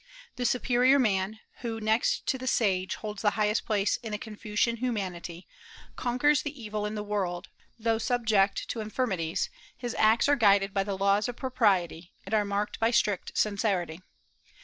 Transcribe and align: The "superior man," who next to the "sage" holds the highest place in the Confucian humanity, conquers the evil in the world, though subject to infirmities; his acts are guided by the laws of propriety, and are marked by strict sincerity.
The 0.35 0.47
"superior 0.47 0.97
man," 0.97 1.41
who 1.59 1.79
next 1.79 2.25
to 2.25 2.39
the 2.39 2.47
"sage" 2.47 2.95
holds 2.95 3.21
the 3.21 3.29
highest 3.37 3.67
place 3.67 3.97
in 3.97 4.13
the 4.13 4.17
Confucian 4.17 4.77
humanity, 4.77 5.45
conquers 5.95 6.41
the 6.41 6.59
evil 6.59 6.87
in 6.87 6.95
the 6.95 7.03
world, 7.03 7.49
though 7.77 7.99
subject 7.99 8.67
to 8.69 8.79
infirmities; 8.81 9.51
his 9.77 9.95
acts 9.99 10.27
are 10.27 10.35
guided 10.35 10.73
by 10.73 10.83
the 10.83 10.97
laws 10.97 11.29
of 11.29 11.35
propriety, 11.37 12.13
and 12.25 12.33
are 12.33 12.43
marked 12.43 12.79
by 12.79 12.89
strict 12.89 13.37
sincerity. 13.37 14.01